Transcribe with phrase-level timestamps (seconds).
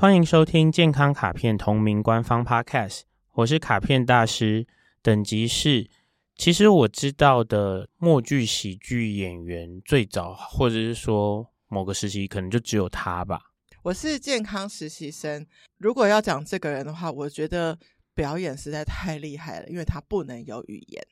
[0.00, 3.02] 欢迎收听健康卡片同名官方 Podcast，
[3.34, 4.66] 我是卡片大师，
[5.02, 5.90] 等级是。
[6.36, 13.52] 其实我知道的默剧喜剧演员最早，或者是说某个时期，可能就只有他吧。
[13.82, 15.46] 我是健康实习生，
[15.76, 17.78] 如果要讲这个人的话，我觉得
[18.14, 21.06] 表演实在太厉害了，因为他不能有语言。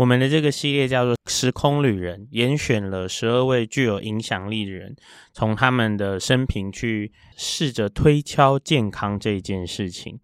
[0.00, 4.96] 我们的这个系列叫做《时空旅人》，严选了十二位具有影响力的人，
[5.34, 10.18] 从他们的生平去试着推敲健康这件事情。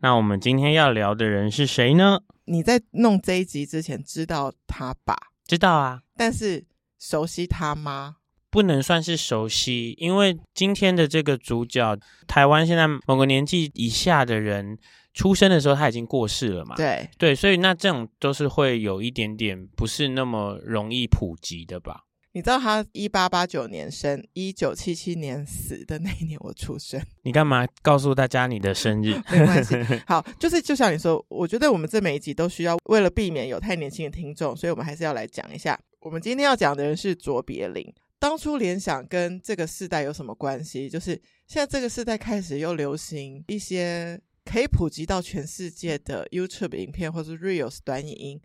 [0.00, 2.22] 那我们今天要聊的人是谁呢？
[2.46, 5.16] 你在弄这一集之前知道他吧？
[5.46, 6.66] 知道啊，但是
[6.98, 8.16] 熟悉他吗？
[8.50, 11.96] 不能算是熟悉，因为今天的这个主角，
[12.26, 14.76] 台湾现在某个年纪以下的人
[15.14, 16.74] 出生的时候他已经过世了嘛？
[16.76, 22.04] 对对，所以那这种都是会有一点点不是那么容易普及的吧？
[22.32, 27.00] 你知道他一八八九年生，一九七七年死的那一年我出生。
[27.22, 29.20] 你干嘛告诉大家你的生日？
[29.32, 29.74] 没关系，
[30.06, 35.76] 好，就是就像你说，我觉得我们这每一集都需要，为了避免有太年轻的听众，所以我们还是要来讲一下。
[36.02, 37.92] 我们今天要讲的人是卓别林。
[38.20, 40.88] 当初联想跟这个世代有什么关系？
[40.90, 48.40] 就是现在这个世代开始又流行一些可以普及到全世界的 YouTube 影片或是 Reels 短影音，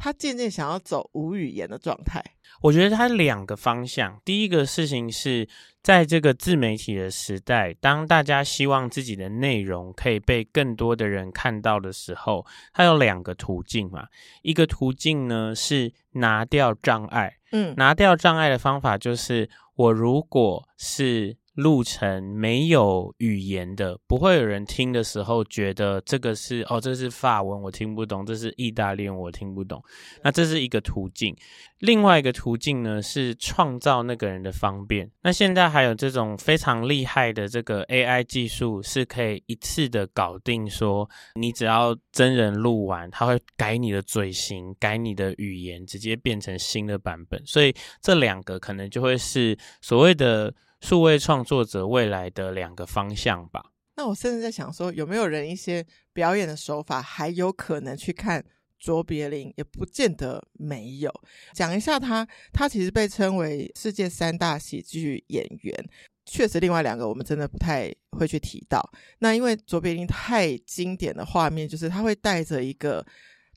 [0.00, 2.20] 他渐渐想要走无语言的状态。
[2.62, 5.48] 我觉得他两个方向，第一个事情是
[5.82, 14.08] 在这个自媒体的时代，当大家希望自己的内容可以被更多的人看到的时候，它有两个途径嘛。
[14.42, 17.36] 一个途径呢是拿掉障碍。
[17.52, 29.82] 嗯，拿掉障碍的方法就是，我如果是录成没有语言的，不会有人听的时候觉得这个是哦，这是法文我听不懂，这是意大利文我听不懂。
[30.22, 31.36] 那这是一个途径。
[31.80, 35.10] 另外一个途径呢是创造那个人的方便。
[35.22, 40.70] 那现在还有这种非常厉害的这个 AI 技术，是可以一次的搞定。
[40.70, 47.42] 说你只要真人录完，他会改你的嘴型，改你的语言，直接变成新的版本。
[47.44, 50.54] 所以这两个可能就会是所谓的。
[50.80, 53.72] 数位创作者未来的两个方向吧。
[53.96, 58.44] 那我甚至在想说，有没有人一些表演的手法还有可能去看
[58.78, 59.52] 卓别林？
[59.56, 61.12] 也不见得没有。
[61.52, 65.90] 讲一下他，他其实被称为世界三大喜剧演员。
[66.24, 68.80] 确实，另外两个我们真的不太会去提到。
[69.18, 73.04] 那因为卓别林太经典的画面，就是他会带着一个。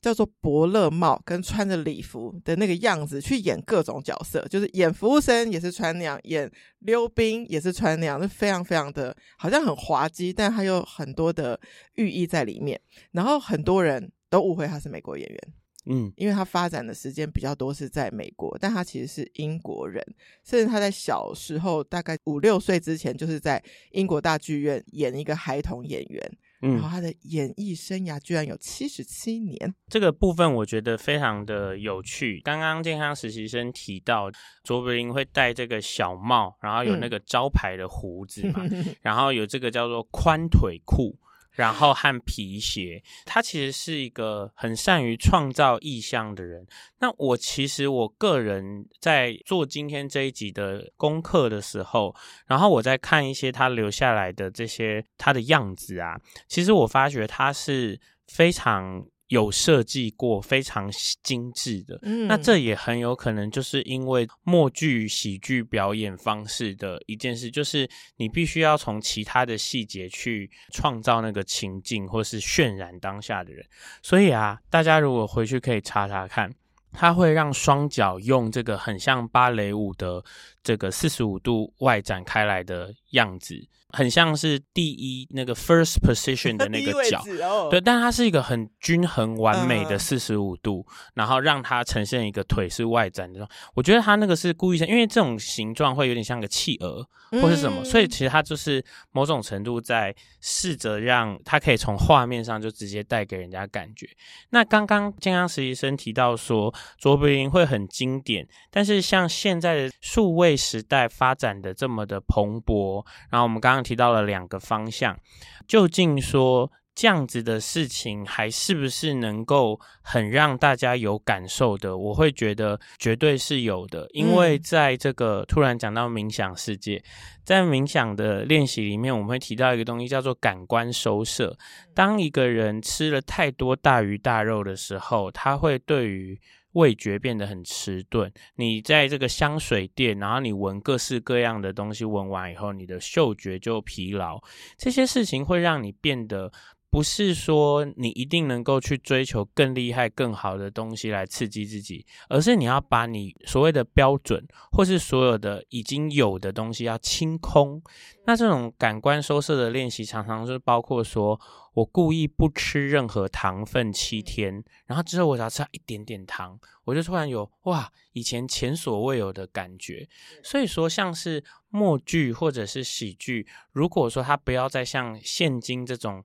[0.04, 11.58] 叫做伯乐帽，跟穿着礼服的那个样子去演各种角色，就是演服务生也是穿那样，演溜冰也是穿那样，就非常非常的好像很滑稽，但他有很多的
[11.96, 12.78] 寓意在里面。
[13.14, 15.54] 然后很多人都误会他是美国演员，
[15.86, 20.06] 嗯，因为他发展的时间比较多是在美国，但他其实是英国人，
[20.44, 26.38] 甚至他在小时候大概五六岁之前就是在英国大剧院演一个孩童演员。
[26.72, 32.40] 然后他的演艺生涯居然有七十七年，这个部分我觉得非常的有趣。
[32.44, 34.32] 刚刚健康实习生提到
[34.64, 41.16] 卓别林会戴这个小帽，然后有那个招牌的胡子嘛， 嗯、然后有这个叫做宽腿裤。
[41.54, 46.66] 然后和皮鞋，他其实是一个很善于创造意象的人。
[47.00, 52.16] 那我其实我个人在做今天这一集的功课的时候，
[52.48, 59.06] 然后我在看一些他留下来的这些他的样子啊，其实我发觉他是非常。
[59.28, 60.92] 有设计过非常
[61.24, 73.66] 精致的，嗯，那这也很有可能就是因为默剧喜剧表演方式的一件事，就是你必须要从其他的细节去创造那个情境，或是渲染当下的人。
[74.02, 76.54] 所以啊，大家如果回去可以查查看，
[76.92, 80.24] 他会让双脚用这个很像芭蕾舞的
[80.62, 83.56] 这个四十五度外展开来的样子。
[83.96, 93.48] 很像是第一那个 first position 的那个 脚，哦、对，但它是一个很均衡完美的四十五度，嗯、然后让它呈现一个腿是外展的。
[93.76, 97.08] 我觉得它那个是故意的，因为这种形状会有点像个企鹅
[97.40, 104.10] 或是什么，嗯、所以其实它就是某种程度在试着让它可以从画面上就直接带给人家感觉。
[104.50, 113.84] 那刚刚健康实习生提到说卓别林会很经典，但是像现在的数位时代发展的这么的蓬勃，然后我们刚刚。
[113.84, 115.20] 提到了两个方向，
[115.68, 121.98] 究竟说这样子的事情还是不是能够很让大家有感受的？
[121.98, 127.04] 我会觉得绝对是有的，因为在这个突然讲到冥想世界，
[127.44, 131.58] 在冥想的练习里面，我们会提到一个东西叫做感官收摄。
[131.94, 136.40] 当一个人吃了太多大鱼大肉的时候，他会对于
[136.74, 138.32] 味觉变得很迟钝。
[138.56, 144.40] 你在这个香水店，然后你闻各式各样的东西，闻完以后，你的嗅觉就疲劳。
[144.78, 146.52] 这些事情会让你变得。
[146.94, 157.82] 不是说你一定能够去追求更厉害、更好的东西来刺激自己，而是你要把你所谓的标准，或是所有的已经有的东西要清空。
[158.28, 161.42] 那这种感官收摄的练习，常常是包括说
[161.74, 170.08] 我故意不吃任何糖分七天，然后之后我只要吃一点点糖，我就突然有哇，以前前所未有的感觉。
[170.44, 176.24] 所以说，像是默剧或者是喜剧，如果说它不要再像现今这种。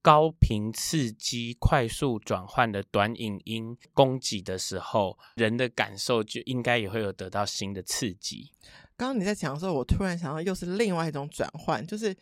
[0.00, 8.52] 高频刺激、快速转换的短影音供给的时候，人的感受就应该也会有得到新的刺激。
[8.96, 12.16] 刚刚你在讲的时候，我突然想到，又是另外一种转换，就是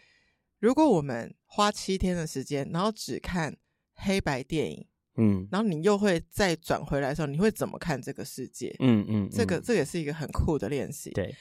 [0.59, 3.57] 如果我们花七天的时间，然后只看
[3.95, 4.87] 黑白电影，
[5.17, 8.75] 嗯，然后你又会再转回来的时候，你会怎么看这个世界？
[8.81, 11.35] 嗯嗯，嗯，这个这也是一个很酷的练习，对。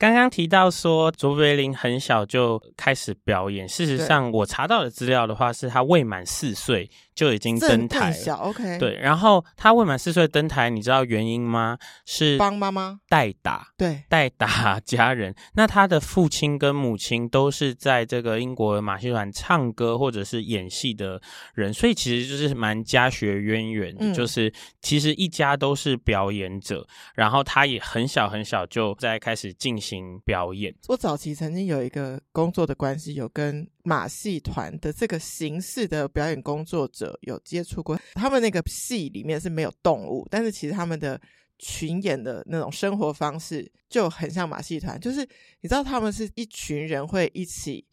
[0.00, 6.90] 刚刚提到说卓别林很小就开始表演，事实上我查到的资料的话，是他未满四岁。
[7.14, 11.76] 就已经登台了，OK，对，然后他未满四岁登台，你知道原因吗？
[12.06, 15.34] 是帮妈妈代打，对，代打 家人。
[15.54, 21.20] 那他的父亲跟母亲都是在这个英国马戏团唱歌或者是演戏的
[21.54, 26.86] 人，所以其实就是蛮家学渊源，嗯，就是其实一家都是表演者。
[27.14, 30.74] 然后他也很小很小就在开始进行表演。
[30.88, 33.68] 我早期曾经有一个工作的关系，有跟。
[33.82, 41.20] 马戏团的这个形式的表演工作者有接触过，他们那个戏里面是没有动物，但是其实他们的
[41.58, 45.20] 群演的那种生活方式就很像马戏团，就是
[45.60, 47.86] 你知道他们是一群人会一起，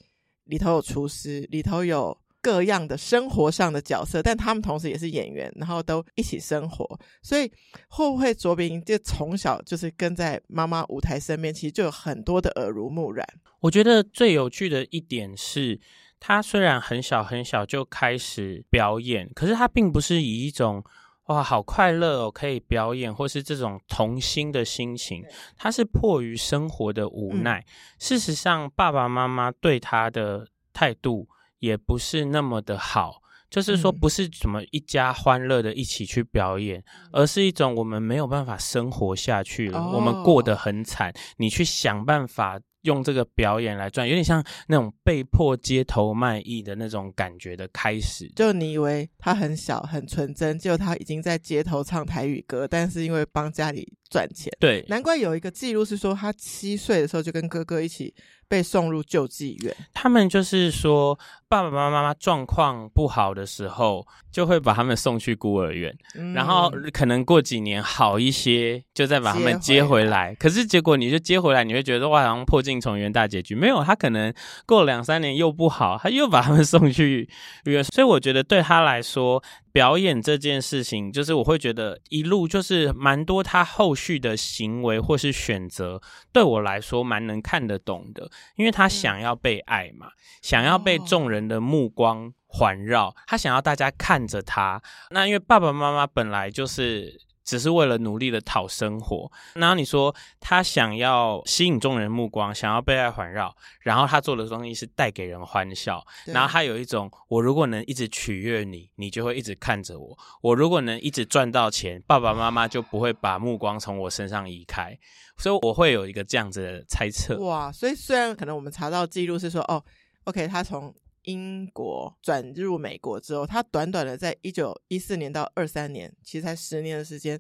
[0.46, 2.18] 里头有厨师，里头有。
[2.42, 7.00] 各样的生活上的角色，但他们同时也是演员，然后都一起生活。
[7.22, 7.52] 所以
[7.90, 13.28] 会不会卓别林就从小就是跟在妈妈舞台身边，其实就有很多的耳濡目染。
[13.60, 15.80] 我觉得最有趣的一点是，
[16.20, 20.84] 他虽然很小很小就开始表演，可是他并不是以一种
[21.26, 25.26] 哇好快乐哦可以表演，或是这种童心的心情，
[25.58, 27.60] 他是迫于生活的无奈。
[27.60, 27.66] 嗯。
[28.00, 31.28] 事实上，爸爸妈妈对他的态度。
[31.60, 48.32] 也不是那么的好，就是说不是什么一家欢乐的一起去表演，嗯，而是一种我们没有办法生活下去了，哦，我们过得很惨，你去想办法用这个表演来赚，有点像那种被迫街头卖艺的那种感觉的开始。
[48.36, 58.14] 就你以为他很小很纯真，结果他已经在街头唱台语歌，但是因为帮家里赚钱，对，难怪有一个记录是说他七岁的时候就跟哥哥一起。
[58.50, 61.18] 被送入救济院，他们就是说，
[61.50, 70.34] 爸爸妈妈状况不好的时候，就会把他们送去孤儿院，嗯，然后可能过几年好一些，就再把他们接回来。
[70.36, 73.54] 可是结果你就接回来，你会觉得哇，好像破镜重圆大结局。
[73.54, 74.34] 没有，他可能
[74.66, 77.28] 过两三年又不好，他又把他们送去
[77.66, 77.84] 医院。
[77.84, 86.02] 所以我觉得对他来说，表演这件事情，就是我会觉得一路就是蛮多他后续的行为或是选择，
[86.32, 90.08] 对我来说蛮能看得懂的，因为他想要被爱嘛，
[90.42, 94.82] 想要被众人的目光环绕，他想要大家看着他。
[95.12, 97.27] 那因为爸爸妈妈本来就是。
[97.48, 115.00] 只是为了努力的讨生活，然后你说他想要吸引众人目光，想要被爱环绕，然后他做的东西是带给人欢笑，然后他有一种我如果能一直取悦你，你就会一直看着我；我如果能一直赚到钱，爸爸妈妈就不会把目光从我身上移开。
[115.38, 117.40] 所以我会有一个这样子的猜测。
[117.40, 119.82] 哇，所以虽然可能我们查到记录是说，哦
[120.26, 120.94] ，OK，他从。
[121.28, 127.40] 英国转入美国之后，他短短的在一九一四年到二三年，其实才十年的时间，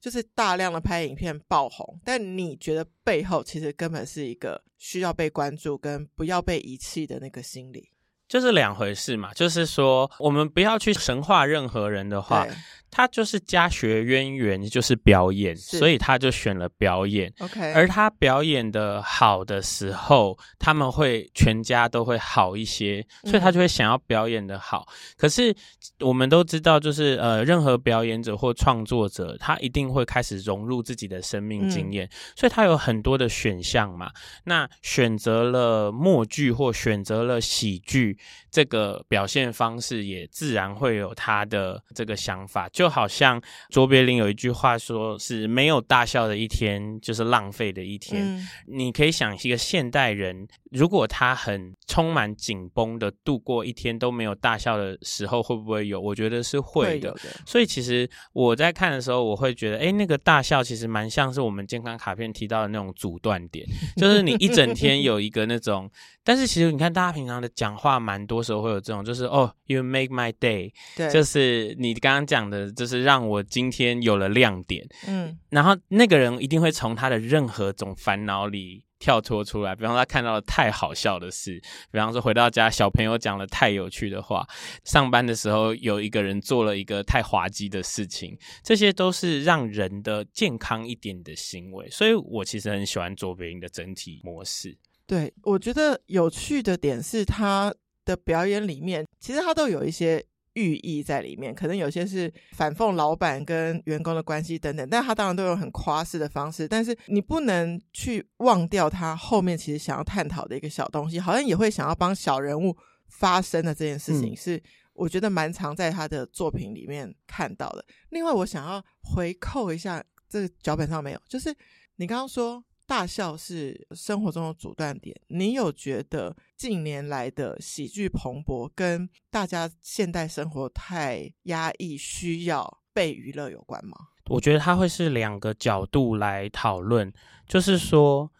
[0.00, 2.00] 就是大量的拍影片爆红。
[2.04, 7.88] 但你觉得背后其实根本是一个需要被关注跟不要被遗弃的那个心理，
[8.28, 9.32] 就是两回事嘛。
[9.32, 12.46] 就是说，我们不要去神化任何人的话。
[12.90, 17.32] 他就是家学渊源，就是表演，所以他就选了表演。
[17.38, 24.86] OK，而他表演的好的时候，他们会全家都会好一些，所以他就会想要表演的好。
[24.88, 25.14] 嗯。
[25.16, 25.54] 可是
[26.00, 34.10] 我们都知道，就是呃，任何表演者或创作者，他一定会开始融入自己的生命经验，嗯，所以他有很多的选项嘛。
[34.44, 38.18] 那选择了默剧或选择了喜剧
[38.50, 42.68] 这个表现方式，也自然会有他的这个想法。
[42.78, 56.00] 就好像卓别林有一句话说：“是没有大笑的一天，就是浪费的一天。”嗯，你可以想一个现代人如果他很充满紧绷的度过一天都没有大笑的时候，会不会有？
[56.00, 57.12] 我觉得是会的。
[57.12, 57.30] 会的。
[57.46, 65.90] 所以其实我在看的时候，我会觉得，哎，那个大笑其实蛮像是我们健康卡片提到的那种阻断点， 就是你一整天有一个那种。
[66.22, 74.86] 但是其实你看，大家平常的讲话蛮多时候会有这种，就是哦，you make my day，对，就是你刚刚讲的，就是让我今天有了亮点。
[75.06, 78.84] 嗯，然后那个人一定会从他的任何种烦恼里。
[78.98, 84.46] 跳脱出来，比方说他看到了太好笑的事，比方说回到家小朋友讲了太有趣的话，
[84.84, 91.88] 上班的时候有一个人做了一个太滑稽的事情，这些都是让人的健康一点的行为。
[91.90, 94.76] 所以我其实很喜欢卓别林的整体模式。
[95.06, 97.74] 对，我觉得有趣的点是他
[98.04, 100.24] 的表演里面，其实他都有一些。
[100.58, 106.66] 寓意在里面，可能有些是反讽老板跟员工的关系等等，但他当然都有很夸饰的方式。
[106.66, 114.60] 但是你不能去忘掉他后面其实想要探讨的一个小东西，好像也会想要帮小人物发声的这件事情，是
[114.94, 117.84] 我觉得蛮常在他的作品里面看到的。
[118.10, 121.54] 另外，我想要回扣一下，这个脚本上没有，就是
[121.96, 122.64] 你刚刚说。
[122.88, 125.14] 大笑是生活中的阻断点。
[125.26, 133.94] 你有觉得近年来的喜剧蓬勃跟大家现代生活太压抑，需要被娱乐有关吗？
[134.30, 137.12] 我觉得它会是两个角度来讨论，
[137.46, 138.32] 就是说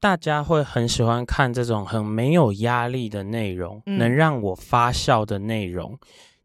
[0.00, 5.96] 大家会很喜欢看这种很没有压力的内容，嗯、能让我发笑的内容，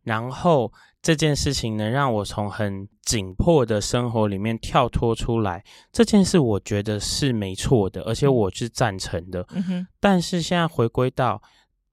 [0.03, 0.71] 然后。
[1.07, 9.45] 这件事情能让我从很紧迫的生活里面跳脱出来，这件事我觉得是没错的，而且我是赞成的。
[9.51, 9.87] 嗯哼。
[10.01, 11.41] 但是现在回归到。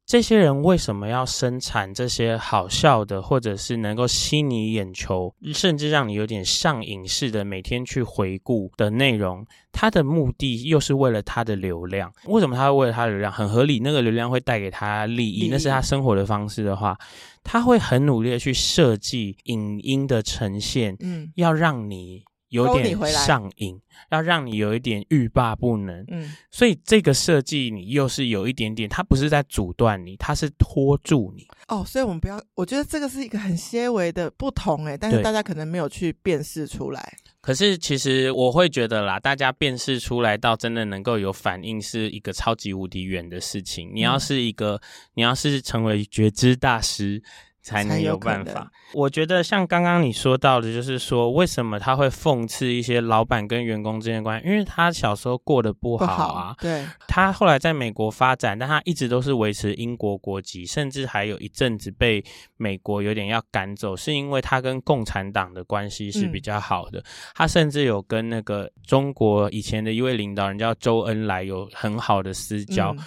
[0.06, 9.46] 这些人为什么要生产这些好笑的，或者是能够吸你眼球，甚至让你有点上瘾似的每天去回顾的内容？
[9.72, 12.12] 他的目的又是为了他的流量。
[12.26, 13.32] 为什么他会为了他的流量？
[13.32, 16.98] 很合理，那个流量会带给他利益，那是他生活的方式的话，
[17.42, 22.22] 他会很努力的去设计影音的呈现，嗯，要让你。
[22.54, 23.76] 有点上瘾，
[24.12, 26.04] 要让你有一点欲罢不能。
[26.08, 31.44] 嗯，所以这个设计你又是有一点点，它不是在阻断你，它是拖住你。
[31.66, 37.16] 哦，所以我们不要，我觉得这个是一个很些微的不同诶，但是大家可能没有去辨识出来。
[37.40, 43.90] 可是其实我会觉得啦，大家辨识出来到真的能够有反应，是一个超级无敌远的事情。
[43.92, 44.80] 你要是一个，嗯、
[45.14, 47.20] 你要是成为觉知大师。
[47.64, 48.70] 才能有办法。
[48.92, 54.46] 我觉得像刚刚你说到的，就是说为什么他会讽刺一些老板跟员工之间的关系？
[54.46, 56.48] 因为他小时候过得不好啊。
[56.48, 56.86] 好对。
[57.08, 62.22] 他后来在美国发展，但他一直都是维持英国国籍，甚至还有一阵子被
[62.58, 66.98] 美国有点要赶走，是因为他跟共产党的关系是比较好的。
[66.98, 67.04] 嗯、
[67.34, 72.94] 他甚至有跟那个中国以前的一位领导人叫周恩来有很好的私交。
[72.98, 73.04] 嗯、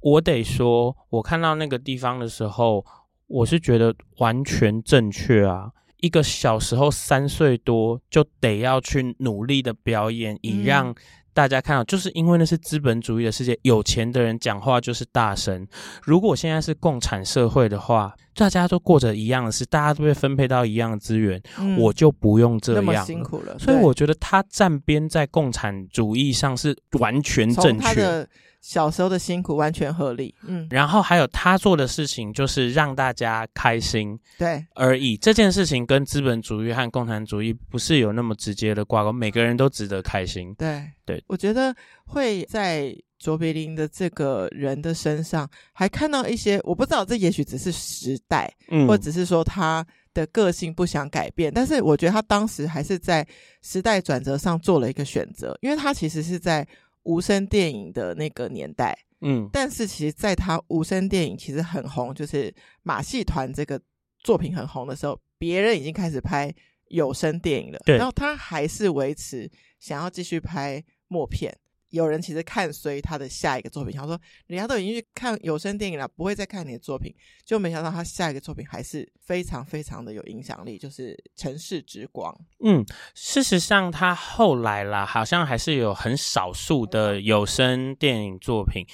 [0.00, 2.82] 我得说，我看到那个地方的时候。
[3.28, 5.70] 我是觉得完全正确啊！
[6.00, 10.94] 一个小时候三岁多就得要去努力的表演，以让
[11.32, 15.66] 大家看到，就是因为那是资本主义的世界，有钱的人讲话就是大声。
[16.02, 23.58] 如果现在是共产社会的话，大家都过着一样的事，大家都被分配到一样的资源，嗯、我就不用这样，辛苦了。
[23.58, 28.26] 所以我觉得他站边在共产主义上是完全正确。
[28.60, 35.16] 小时候的辛苦完全合理，嗯，然后还有他做的事情就是让大家开心，对而已。
[35.16, 40.52] 这件事情跟资本主义和共产主义不是有那么直接的挂钩，每个人都值得开心。
[40.58, 41.72] 对对，对我觉得
[42.06, 53.26] 会在卓别林的这个人的身上还看到一些，我不知道这也许只是时代，嗯，或只是说他的个性不想改变，但是我觉得他当时还是在
[53.62, 56.66] 时代转折上做了一个选择，因为他其实是在。
[57.04, 63.80] 无声电影的那个年代，嗯，但是其实，在他无声电影其实很红，就是马戏团这个
[64.18, 66.52] 作品很红的时候，别人已经开始拍
[66.88, 71.56] 有声电影了，对，然后他还是维持想要继续拍默片。
[71.90, 77.14] 有人其实看衰他的下一个作品，想说人家都已经去看有声电影了，不会再看你的作品，
[77.44, 82.32] 就没想到他下一个作品还是非常非常的有影响力，就是《城市之光》。
[82.64, 88.84] 嗯，事实上他后来啦，好像还是有很少数的有声电影作品。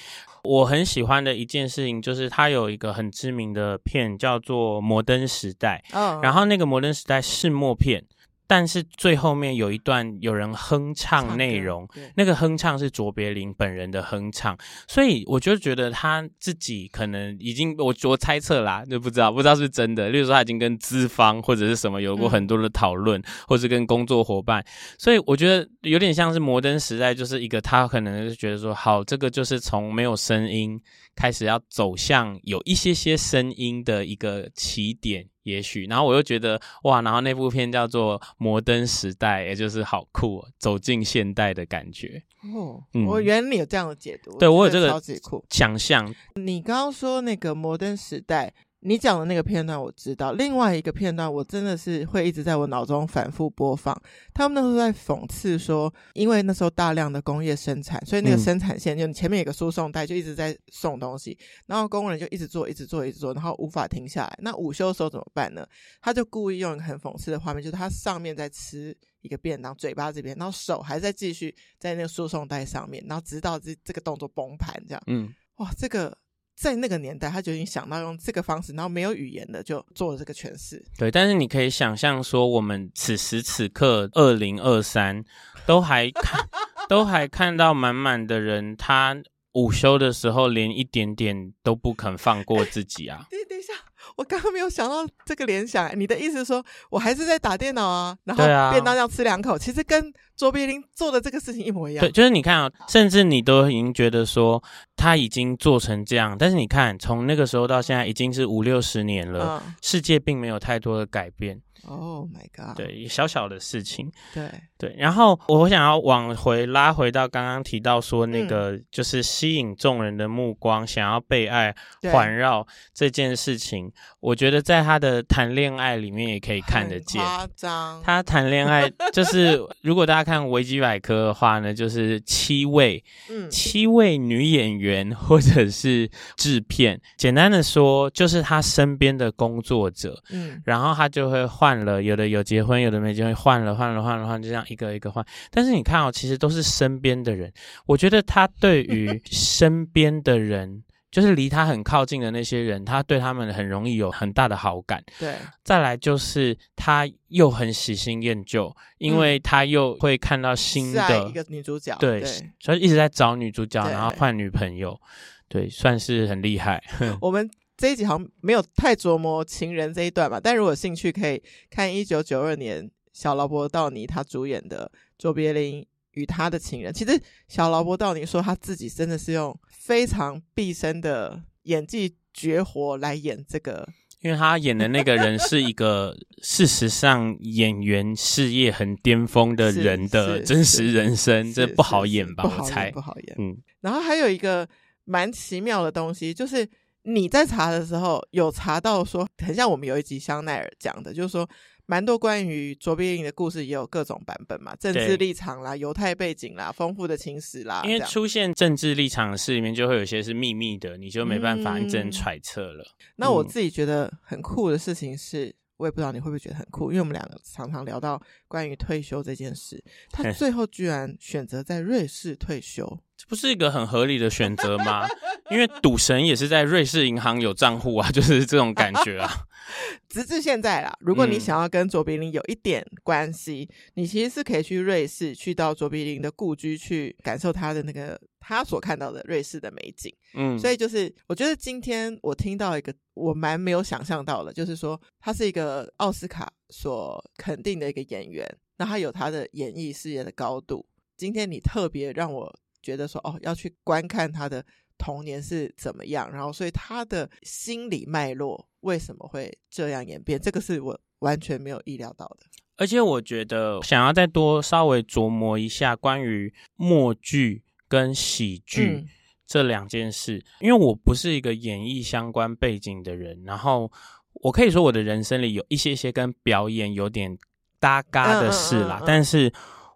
[0.43, 8.05] 我很喜欢的一件事情就是他有一个很知名的片叫做《摩登时代》，嗯，然后那个《摩登时代》是默片。
[8.47, 20.09] 但是最后面有一段有人哼唱内容，那个哼唱是卓别林本人的哼唱，所以我就觉得他自己可能已经我我猜测啦，就不知道不知道是真的。
[20.09, 24.63] 例如说他已经跟资方或者是什么有过很多的讨论，嗯、或是跟工作伙伴，
[24.99, 30.79] 所以我觉得有点像是摩登时代，就是一个他可能是觉得说，好，这个就是从没有声音
[31.15, 35.27] 开始要走向有一些些声音的一个起点。
[35.45, 42.21] 也许，然后我又觉得哇，然后那部片叫做《摩登时代》，也就是好酷，走进现代的感觉。
[42.53, 46.13] 哦，嗯、我原来你有这样的解读，对我有这个超级酷想象。
[46.35, 48.47] 你刚刚说那个《摩登时代》。
[48.87, 53.99] 你讲的那个片段我知道，另外一个片段我真的是会一直在我脑中反复播放。
[54.31, 64.37] 他们那时候在讽刺说，因为那时候大量的工业生产，所以那个生产线就你前面有个输送带，就一直在送东西，然后工人就一直做，一直做，一直做，然后无法停下来。
[64.39, 65.67] 那午休的时候怎么办呢？
[65.99, 75.01] 他就故意用一个很讽刺的画面，就是他上面在吃一个便当，嘴巴这边，然后手还在继续在那个输送带上面，然后直到这这个动作崩盘这样。
[75.07, 76.15] 嗯，哇，这个。
[76.55, 80.83] 在那个年代，他就已经想到用这个方式，然后没有语言的就做了这个诠释。
[80.97, 85.23] 对，但是你可以想象说，我们此时此刻二零二三，
[85.65, 86.47] 都还看，
[86.87, 89.15] 都还看到满满的人，他
[89.53, 93.27] 午休的时候连一点点都不肯放过自己啊！
[93.29, 93.73] 等 等一下。
[94.15, 102.05] 我刚刚没有想到这个联想，你的意思是说我还是在打电脑啊，然后便当要吃两口，其实跟卓别林做的这个事情一模一样。
[102.05, 104.61] 对，就是你看啊，甚至你都已经觉得说
[104.95, 111.61] 他已经做成这样，但是你看从那个时候到现在已经是五六十年了，嗯、世界并没有太多的改变。
[111.87, 112.75] Oh my god！
[112.75, 114.11] 对，小小的事情。
[114.33, 121.73] 对对，然后我想要往回拉回到刚刚提到说那个，嗯、就是吸引众人的目光，想要被爱
[122.11, 127.21] 环绕这件事情，我觉得在他的谈恋爱里面也可以看得见。
[127.21, 128.01] 夸张。
[128.03, 141.75] 他谈恋爱 就是，如果大家看维基百科的话呢，就是七位，嗯，七位女演员或者是制片，简单的说就是他身边的工作者，嗯，然后他就会换。
[141.85, 145.25] 了，有的有结婚，有的没结婚，换了换了换了换，就这样一个一个换。
[145.51, 147.51] 但是你看哦，其实都是身边的人。
[147.85, 155.03] 我觉得他对于身边的人，就是离他很靠近的那些人，他对他们很容易有很大的好感。
[155.19, 162.23] 对，再来就是他又很喜新厌旧，因为他又会看到新的一个女主角，对，
[162.59, 164.99] 所以一直在找女主角，然后换女朋友，
[165.47, 166.83] 对，算是很厉害。
[167.21, 167.49] 我们。
[167.77, 176.93] 这一集好像没有太琢磨情人这一段吧，但如果有兴趣可以看一九九二年小劳勃道尼他主演的卓别林与他的情人。
[176.93, 183.87] 其实小劳勃道尼说他自己真的是用非常毕生的演技绝活来演这个，
[184.19, 192.43] 因为他演的那个人是一个 事实上演员事业很巅峰的人的真实人生，这不好演吧？
[192.43, 193.35] 我猜不好演。
[193.39, 194.67] 嗯，然后还有一个
[195.05, 196.67] 蛮奇妙的东西就是。
[197.07, 201.47] 你在查的时候有查到说，很像我们有一集香奈儿讲的，就是说
[201.87, 207.83] 蛮多关于卓别林的故事也有各种版本嘛，政治立场啦、犹太背景啦、丰富的情史啦。
[207.85, 212.83] 因为出现政治立场的事里面，就会有些是秘密的，你就没办法，你只能揣测了。
[212.83, 222.99] 嗯、那我自己觉得很酷的事情是，我也不知道你会不会觉得很酷，因为我们两个常常聊到关于退休这件事，他最后居然选择在瑞士退休。
[223.17, 225.07] 这不是一个很合理的选择吗？
[225.49, 229.31] 因为赌神也是在瑞士银行有账户啊，就是这种感觉啊。
[230.09, 240.13] 直至现在啦，如果你想要跟卓别林有一点关系，嗯、你其实是可以去瑞士，去到卓别林的故居去感受他的那个他所看到的瑞士的美景。
[240.35, 248.45] 嗯，所以就是我觉得今天我听到一个我蛮没有想象到的，就是说他是一个奥斯卡所肯定的一个演员，
[248.77, 250.85] 那他有他的演艺事业的高度。
[251.17, 252.59] 今天你特别让我。
[252.85, 254.63] 觉得说哦，要去观看他的
[254.95, 262.45] 童年是怎么样，然后所以他的心理脉络为什么会这样演变，这个是我完全没有意料到的。
[262.75, 269.05] 而且我觉得想要再多稍微琢磨一下关于默剧跟喜剧
[269.45, 273.91] 这两件事，嗯、因为我不是一个演艺相关背景的人，然后
[274.33, 277.37] 我可以说我的人生里有一些些跟表演有点
[277.79, 279.51] 搭嘎的事啦，但是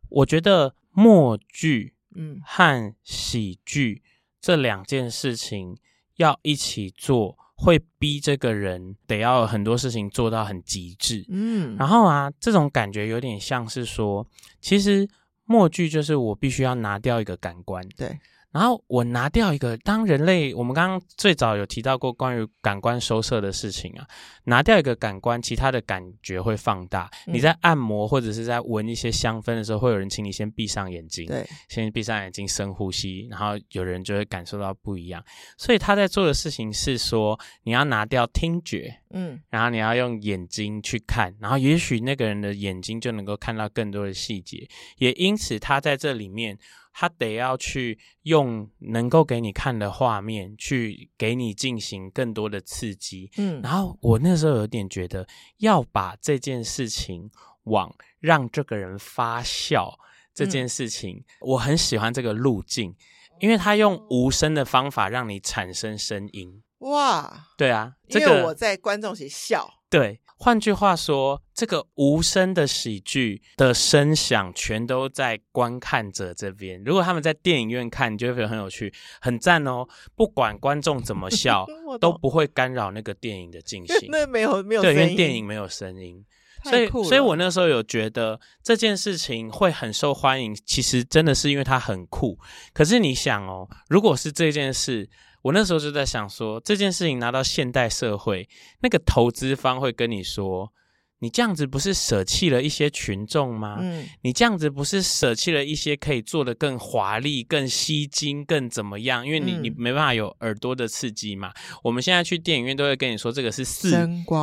[0.10, 1.94] 我觉得默剧。
[2.16, 4.02] 嗯，和喜剧
[4.42, 5.78] 这两件事情
[6.16, 11.24] 要一起做，会逼这个人得要很多事情做到很极致。
[11.30, 14.26] 嗯，然后啊，这种感觉有点像是说，
[14.60, 15.08] 其实
[15.50, 18.20] 默剧就是我必须要拿掉一个感官，对，
[18.52, 24.08] 然后我拿掉一个，当人类我们刚刚最早有提到过关于感官收摄的事情啊，
[24.46, 27.10] 拿掉一个感官，其他的感觉会放大。
[27.28, 35.24] 嗯、你在按摩或者是在闻一些香氛的时候，会有人请你先闭上眼睛，对，先闭上眼睛深呼吸，然后有人就会感受到不一样。
[35.56, 46.58] 所以他在做的事情是说，你要拿掉听觉，嗯，然后你要用眼睛去看，然后也许那个人的眼睛就能够看到更多的细节，也因此他在这里面。
[46.92, 53.32] 他得要去用能够给你看的画面，去给你进行更多的刺激。
[53.38, 57.30] 嗯，然后我那时候有点觉得，要把这件事情
[57.64, 59.98] 往让这个人发笑
[60.34, 62.96] 这件事情，嗯、我很喜欢这个路径，
[63.40, 66.62] 因为他用无声的方法让你产生声音。
[66.80, 69.70] 哇，对啊，这个、因为我在观众席笑。
[69.90, 76.82] 对，换句话说，这个无声的喜剧的声响全都在观看者这边。
[76.86, 79.86] 如果他们在电影院看，你就会觉得很有趣、很赞哦。
[80.16, 81.66] 不管观众怎么笑，
[82.00, 84.08] 懂都不会干扰那个电影的进行。
[84.10, 86.26] 那 没有没有对，因为电影没有声音，
[86.64, 90.56] 所以所以我那时候有觉得这件事情会很受欢迎。
[90.66, 92.40] 其实真的是因为它很酷。
[92.74, 95.10] 可是你想哦，如果是这件事。
[95.42, 98.50] 我那时候就在想说，这件事情拿到现代社会，
[98.82, 100.74] 那个投资方会跟你说，
[101.20, 103.78] 你这样子不是舍弃了一些群众吗？
[103.80, 109.26] 嗯，你这样子不是舍弃了一些可以做得更华丽、更吸睛、更怎么样？
[109.26, 111.54] 因为你、嗯、你没办法有耳朵的刺激嘛。
[111.84, 113.92] 我们现在去电影院都会跟你说，这个是四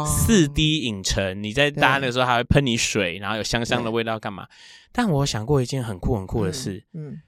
[0.07, 4.47] 四 D 影城，你在搭的时候还会喷你水，然后有香香的味道干嘛？
[4.93, 7.23] 但我想过一件很酷很酷的事，嗯，嗯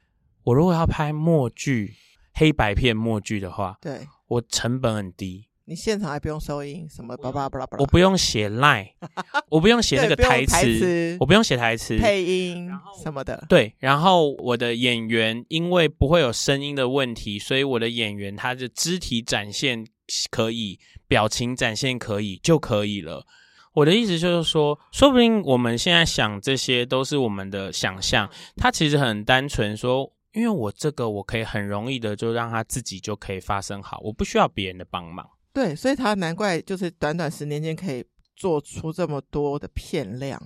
[0.45, 1.95] 我如果要拍默剧。
[2.39, 8.93] 黑白片默剧的话，对，我成本很低，你现场还不用收音，什么叭叭叭叭，我不用写 line，
[9.51, 12.71] 我不用写那个台词，我不用写台词，配音
[13.03, 19.85] 什么的，对，然后我的演员因为不会有声音的问题，所以我的演员他的肢体展现
[20.31, 23.27] 可以，表情展现可以就可以了。
[23.75, 30.13] 我的意思就是说，说不定我们现在想这些都是我们的想象，它其实很单纯说。
[30.39, 35.29] 因为我这个我可以很容易的就让他自己就可以发生好，我不需要别人的帮忙。
[35.53, 38.05] 对，所以他难怪就是短短十年间可以
[38.37, 40.41] 做出这么多的片量。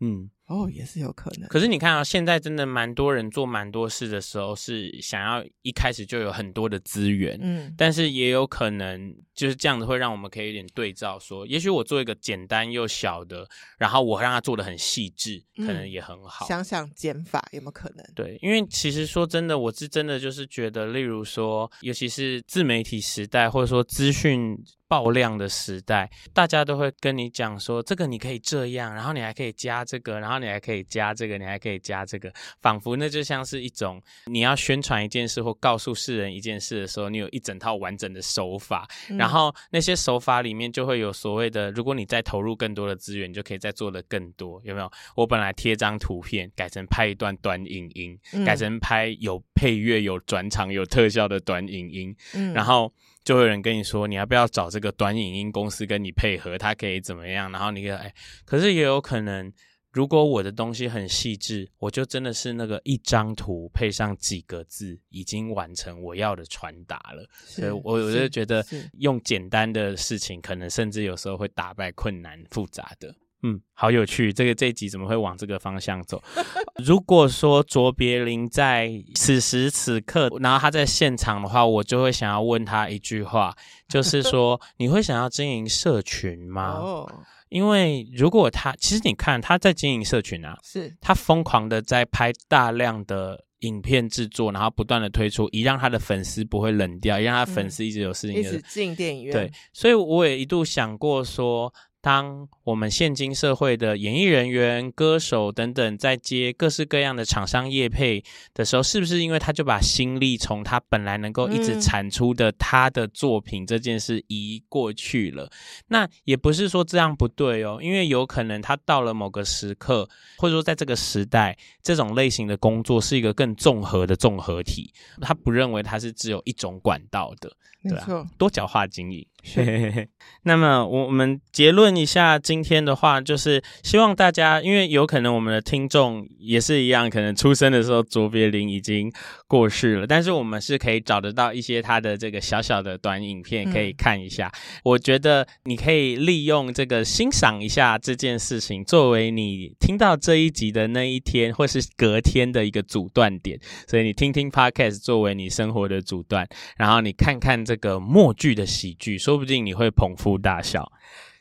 [0.00, 0.28] 嗯。
[0.46, 1.48] 哦，也是有可能。
[1.48, 7.36] 可是你看啊，现在真的蛮多人做蛮多事的时候，是想要一开始就有很多的资源。
[7.42, 16.46] 嗯，但是也有可能就是这样子会让我们可以有点对照说，说也许我做一个简单又小的，然后我让它做的很细致，可能也很好。
[16.46, 18.06] 嗯，想想减法有没有可能？
[18.14, 24.56] 对，因为其实说真的，我是真的就是觉得，例如说，尤其是自媒体时代，或者说资讯。
[24.88, 44.90] 爆量的时代，大家都会跟你讲说，这个你可以这样，然后你还可以加这个，然后你还可以加这个，你还可以加这个，仿佛那就像是一种你要宣传一件事或告诉世人一件事的时候，你有一整套完整的手法，嗯、然后那些手法里面就会有所谓的，如果你再投入更多的资源，你就可以再做的更多，有没有？
[45.14, 52.92] 我本来贴张图片，改成拍一段短影音，嗯、改成拍有配乐、有转场、有特效的短影音，嗯、然后。
[53.26, 57.50] 就会有人跟你说，你要不要找这个短影音公司跟你配合，他可以怎么样？
[57.50, 59.52] 然后你个哎，可是也有可能，
[59.96, 67.26] 如果我的东西很细致，我就真的是那个一张图配上几个字，已经完成我要的传达了。
[67.46, 68.62] 所以我我就觉得
[68.98, 73.14] 用简单的事情，可能甚至有时候会打败困难复杂的。
[73.42, 76.22] 嗯，好有趣，这个这一集怎么会往这个方向走？
[76.84, 83.56] 如果说卓别林在此时此刻，然后他在现场的话，我就会想要问他一句话，
[83.88, 86.72] 就是说， 你会想要经营社群吗？
[86.72, 87.12] 哦，
[87.48, 99.32] 因为如果他，其实你看他在经营社群啊，是他疯狂的在拍大量的影片制作，然后不断的推出，以让他的粉丝不会冷掉，以让他粉丝一直有事情，一直进电影院。
[99.32, 101.72] 对，所以我也一度想过说。
[102.06, 108.22] 当我们现今社会的演艺人员、歌手等等在接各式各样的厂商业配
[108.54, 115.50] 的时候，是不是因为他就把心力从他本来能够一直产出的他的作品这件事移过去了？
[115.88, 127.50] 那也不是说这样不对哦，因为有可能他到了某个时刻，或者说在这个时代，这种类型的工作是一个更综合的综合体，他不认为他是只有一种管道的，
[127.82, 129.26] 对啊，多角化经营。
[129.54, 130.08] 嘿嘿嘿。
[130.42, 139.12] 那么我我们结论一下今天的话，就是希望大家，因为有可能我们的听众也是一样，可能出生的时候卓别林已经
[139.48, 144.50] 过世了，但是我们是可以找得到一些他的这个小小的短影片可以看一下。
[144.52, 153.58] 嗯、我觉得你可以利用这个欣赏一下这件事情，作为你听到这一集的那一天或是隔天的一个阻断点。
[153.86, 160.90] 所以你听听 Podcast 作为你生活的阻断，然后你看看这个默剧的喜剧，说不定你会捧腹大笑。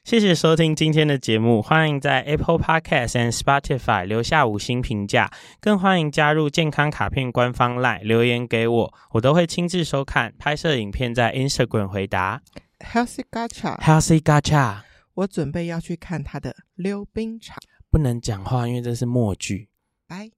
[0.05, 12.39] 谢谢收听今天的节目，欢迎在 Apple Podcast and Spotify 留下五星评价，更欢迎加入健康卡片官方 LINE 留言给我，我都会亲自收看，拍摄影片在 Instagram 回答。
[12.81, 14.81] Healthy Gacha，Healthy Gacha，
[15.15, 17.57] 我准备要去看他的溜冰场，
[17.89, 19.69] 不能讲话，因为这是默剧。
[20.07, 20.29] 拜。